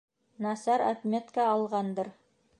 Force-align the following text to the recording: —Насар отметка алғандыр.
—Насар 0.45 0.83
отметка 0.93 1.47
алғандыр. 1.53 2.13